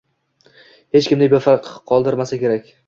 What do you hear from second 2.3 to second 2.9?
kerak.